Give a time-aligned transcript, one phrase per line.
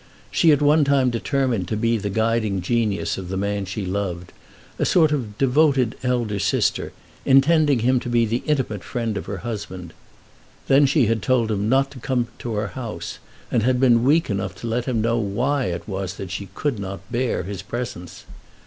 [0.31, 4.33] She at one time determined to be the guiding genius of the man she loved,
[4.79, 6.91] a sort of devoted elder sister,
[7.23, 9.93] intending him to be the intimate friend of her husband;
[10.67, 13.19] then she had told him not to come to her house,
[13.51, 16.79] and had been weak enough to let him know why it was that she could
[16.79, 18.25] not bear his presence.